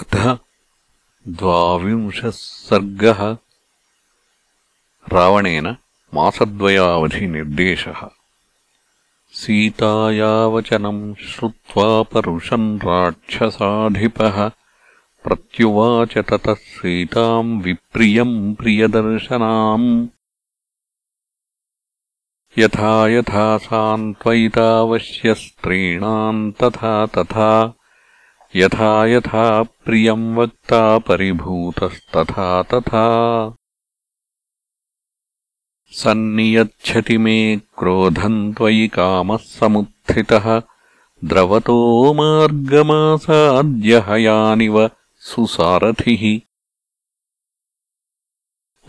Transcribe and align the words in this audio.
अथ 0.00 0.38
द्वाविंशः 1.28 2.30
सर्गः 2.30 3.36
रावणेन 5.12 5.76
मासद्वयावधिनिर्देशः। 6.14 8.08
सीतायावचनम् 9.32 11.14
श्रुत्वा 11.14 12.02
परुषम् 12.02 12.80
राक्षसाधिपः 12.84 14.50
प्रत्युवाच 15.24 16.18
ततः 16.18 16.54
सीताम् 16.54 17.62
विप्रियम् 17.62 18.54
प्रियदर्शनाम्। 18.54 20.08
यथा 22.58 23.08
यथा 23.08 23.58
सान्त्वयितावश्यस्त्रीणाम् 23.58 26.52
तथा 26.52 27.06
तथा 27.06 27.74
यथा 28.56 29.06
यथा 29.06 29.62
प्रियम् 29.62 30.36
वक्ता 30.36 30.98
परिभूतस्तथा 30.98 32.62
तथा। 32.62 33.06
सन्नियच्छति 35.90 37.18
मे 37.18 37.60
क्रोधम् 37.78 38.54
त्वयि 38.54 38.88
कामः 38.88 39.36
समुत्थितः। 39.36 40.62
द्रवतो 41.24 42.14
मार्गमासाद्यहयानिव 42.14 44.90
सुसारथिः। 45.16 46.40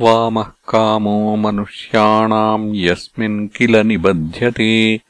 वामः 0.02 0.44
कामो 0.44 1.36
मनुष्याणाम् 1.36 2.76
यस्मिन् 2.76 3.50
किल 3.50 3.76
निबध्यते 3.76 5.02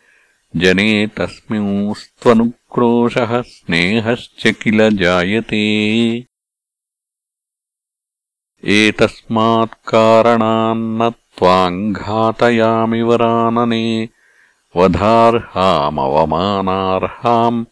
जने 0.56 1.08
तस्मिंस्त्वनुक्रोशः 1.08 3.42
स्नेहश्च 3.42 4.62
किल 4.62 4.98
जायते 4.98 6.26
एतस्मात्कारणान्न 8.64 11.10
त्वाम् 11.10 11.94
घातयामि 11.94 13.02
वरानने 13.02 14.10
वधार्हामवमानार्हाम् 14.76 17.66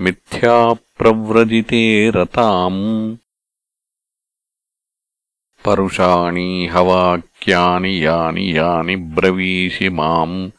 मिथ्याप्रव्रजिते 0.00 2.10
रताम्। 2.10 3.16
परुषाणीहवाक्यानि 5.64 8.06
यानि 8.06 8.58
यानि 8.58 8.96
ब्रवीषि 8.96 9.88
माम् 9.88 10.50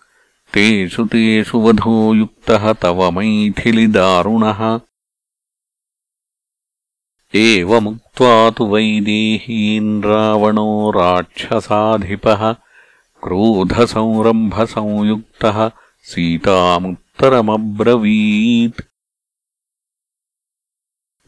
तेषु 0.54 1.06
तेषु 1.06 1.60
वधो 1.60 2.14
युक्तः 2.14 2.74
तव 2.74 3.12
मैथिलिदारुणः। 3.12 4.80
एवमुक्त्वा 7.36 8.50
तु 8.50 8.66
वैदेहीन् 8.66 10.04
रावणो 10.04 10.92
राक्षसाधिपः 10.92 12.56
क्रोधसंरम्भसंयुक्तः 13.24 15.72
सीतामुत्तरमब्रवीत्। 16.04 18.82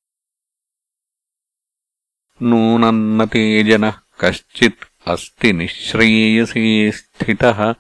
नूनम् 2.42 3.26
ते 3.26 3.62
जनः 3.62 3.94
कश्चित् 4.20 5.08
अस्ति 5.08 5.52
निःश्रेयसे 5.52 6.91
स्थितः 6.91 7.74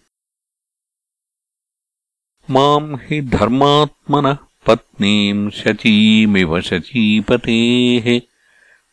माम् 2.51 2.95
हि 2.95 3.21
धर्मात्मनः 3.21 4.39
पत्नीम् 4.67 5.51
शचीमिव 5.51 6.61
शचीपतेः 6.61 8.21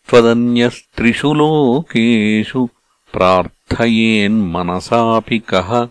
त्वदन्यस्त्रिषु 0.09 1.33
लोकेषु 1.33 2.69
प्रार्थयेन्मनसापि 3.13 5.39
कः। 5.39 5.87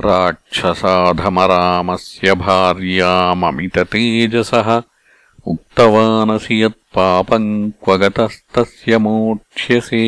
राक्षसाधमरामस्य 0.00 2.34
भार्याममिततेजसः 2.34 4.82
उक्तवानसि 5.46 6.62
यत्पापम् 6.62 7.70
क्व 7.84 7.96
गतस्तस्य 7.96 8.98
मोक्ष्यसे। 8.98 10.04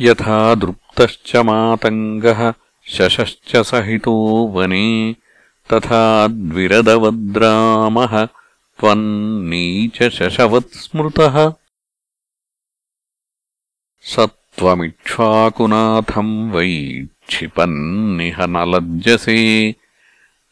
यथा 0.00 0.54
दृप्तश्च 0.96 1.30
मातङ्गः 1.46 2.40
शशश्च 2.86 3.52
सहितो 3.68 4.12
वने 4.54 4.86
तथा 5.72 6.02
द्विरदवद्रामः 6.28 8.14
त्वन्नीचशशवत्स्मृतः 8.80 11.36
स 14.12 14.14
त्वमिक्ष्वाकुनाथम् 14.58 16.34
वै 16.54 16.72
क्षिपन्निह 17.28 18.38
न 18.54 18.56
लज्जसे 18.74 19.38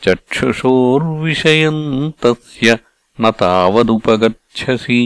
चक्षुषोर्विषयम् 0.04 1.82
तस्य 2.22 2.68
न 3.18 3.22
तावदुपगच्छसि 3.40 5.00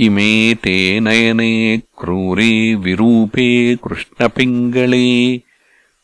इमे 0.00 0.54
ते 0.64 0.76
नयने 1.00 1.52
क्रूरे 1.98 2.52
विरूपे 2.84 3.48
कृष्णपिङ्गळे 3.84 5.08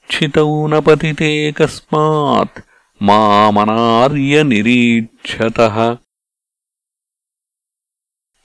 क्षितौ 0.09 0.67
न 0.71 0.81
पतिते 0.87 1.31
कस्मात् 1.59 2.61
मामनार्यनिरीक्षतः 3.03 5.77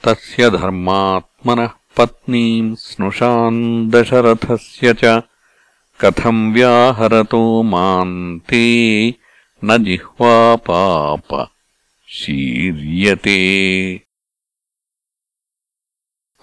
तस्य 0.03 0.49
धर्मात्मनः 0.57 1.71
पत्नीम् 1.97 2.75
स्नुषाम् 2.85 3.61
दशरथस्य 3.91 4.87
च। 5.01 5.03
कथम् 6.01 6.51
व्याहरतो 6.53 7.41
माम् 7.71 8.39
ते 8.49 8.65
न 9.63 9.67
जिह्वापाप 9.85 11.29
शीर्यते 12.17 13.39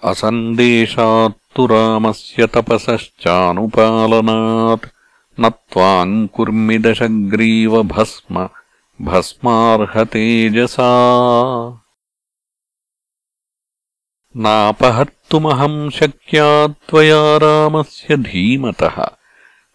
असन्देशात्तु 0.03 1.65
रामस्य 1.65 2.47
तपसश्चानुपालनात् 2.47 4.89
न 5.39 5.49
त्वाम् 5.49 6.27
कुर्मिदशग्रीवभस्म 6.27 8.49
भस्मार्हतेजसा। 9.01 10.89
नापहत्य 14.37 15.11
वक्तुमहम् 15.27 15.91
शक्या 15.91 16.67
त्वया 16.67 17.37
रामस्य 17.37 18.17
धीमतः 18.17 19.09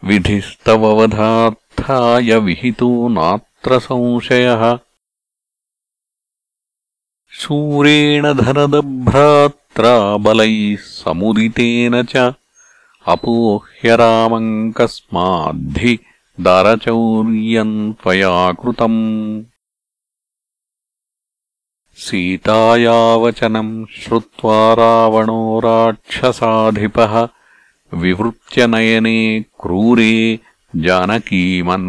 विधिस्तववधार्थाय 0.05 2.37
विहितो 2.37 3.09
नात्र 3.09 3.79
संशयः 3.79 4.79
शूरेण 7.43 8.33
धनदभ्रात्रा 8.41 9.94
बलैः 10.25 10.83
समुदितेन 10.89 11.94
च 12.11 12.33
अपोह्यरामम् 13.15 14.50
कस्माद्धि 14.79 15.94
दारचौर्यम् 16.47 17.73
त्वया 18.03 18.35
कृतम् 18.61 19.00
सीतायावचनम् 22.05 23.75
श्रुत्वा 23.99 24.59
रावणो 24.81 25.43
राक्षसाधिपः 25.65 27.15
विवृत्यनयने 28.03 29.19
क्रूरे 29.62 30.15
जानकीमन्ववैक्षत 30.87 31.88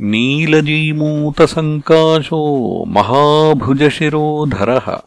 नीलजीमूतसङ्काशो 0.00 2.40
महाभुजशिरोधरः 2.88 5.00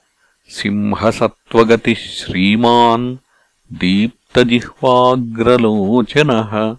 सिंहसत्त्वगतिः 0.50 1.96
श्रीमान् 1.96 3.18
दीप्तजिह्वाग्रलोचनः। 3.82 6.76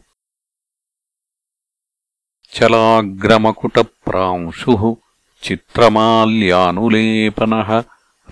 चलाग्रमकुटप्रांशुः 2.54 4.94
चित्रमाल्यानुलेपनः 5.42 7.70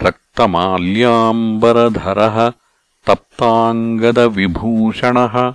रक्तमाल्याम्बरधरः 0.02 2.52
तप्ताङ्गदविभूषणः 3.06 5.54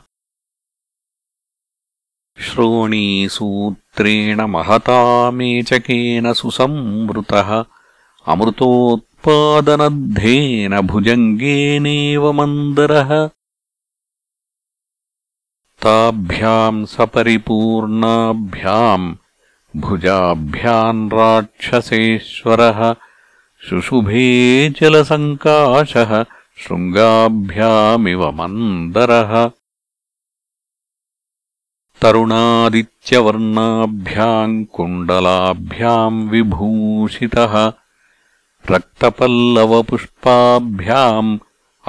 श्रोणीसूत्रेण 2.46 4.42
महता 4.42 5.32
मेचकेन 5.32 6.34
सुसंवृतः 6.34 7.64
अमृतोत्पादनद्धेन 8.28 10.80
भुजङ्गेनेव 10.80 12.32
मन्दरः। 12.32 13.30
ताभ्याम् 15.84 16.86
सपरिपूर्णाभ्याम् 16.86 19.16
भुजाभ्याम् 19.76 21.10
राक्षसेश्वरः 21.14 22.96
शुशुभे 23.70 24.70
चलसङ्काशः 24.70 26.26
शृङ्गाभ्यामिव 26.58 28.32
मन्दरः 28.32 29.50
तरुणादित्यवर्णाभ्याम् 32.02 34.56
कुण्डलाभ्याम् 34.76 36.20
विभूषितः 36.32 37.54
रक्तपल्लवपुष्पाभ्याम् 38.72 41.32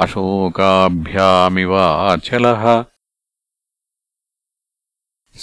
अशोकाभ्यामिवाचलः 0.03 2.65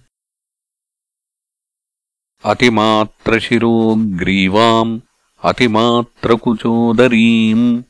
अतिमात्रशिरोग्रीवाम् 2.46 5.00
अतिमात्रकुचोदरीम् 5.44 7.82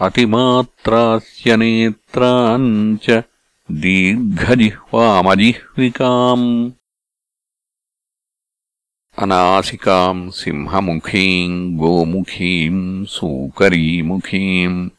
अतिमात्रास्यनेत्राम् 0.00 2.96
च 2.96 3.22
दीर्घजिह्वामजिह्विकाम् 3.70 6.70
అనాసికాం 9.18 10.30
సింహముఖీం 10.30 11.82
గోముఖీం 11.82 13.06
సూకరీముఖీం 13.10 14.90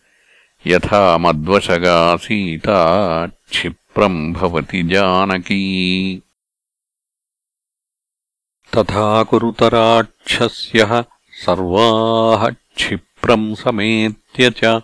యథా 0.68 1.18
మద్వశగా 1.18 2.20
సీతా 2.24 3.30
క్షిప్రం 3.50 4.32
భవతి 4.32 4.84
జానకీ. 4.84 6.22
తథా 8.74 9.24
కురుతరాక్షస్య 9.24 11.04
క్షిప్రం 12.78 13.56
సమేత్య 13.56 14.52
చ 14.60 14.82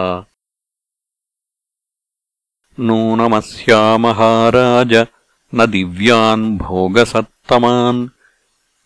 नूनमस्या 2.87 3.81
महाराज 4.05 4.93
न 5.53 5.65
दिव्यान् 5.71 6.57
भोगसत्तमान् 6.57 8.07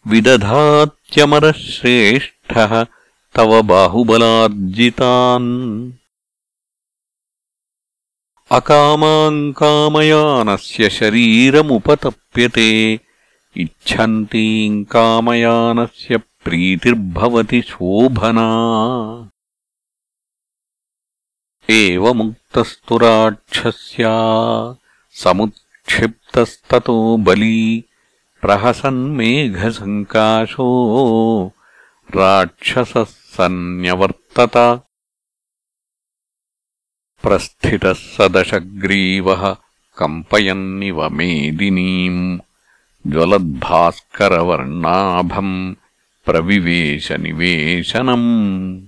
विदधात्यमरश्रेष्ठः 0.06 2.86
तव 3.34 3.62
बाहुबलार्जितान्। 3.62 5.92
अकामाङ्कामयानस्य 8.50 10.90
शरीरमुपतप्यते 10.90 13.00
इच्छन्तीम् 13.56 14.84
कामयानस्य 14.84 16.16
प्रीतिर्भवति 16.16 17.62
शोभना। 17.62 18.50
एवमुक्तस्तु 21.70 22.98
राक्षस्या 22.98 24.12
समुत्क्षिप्तस्ततो 25.10 27.16
बली 27.16 27.84
प्रहसन्मेघसङ्काशो 28.40 30.66
राक्षसः 32.16 33.04
सन्न्यवर्तत। 33.04 34.82
प्रस्थितः 37.22 37.92
स 37.92 38.16
दशग्रीवः 38.20 39.56
कम्पयन्निव 39.96 41.08
मेदिनीम् 41.08 42.38
ज्वलद्भास्करवर्णाभम् 43.06 45.74
प्रविवेशनिवेशनम्। 46.24 48.86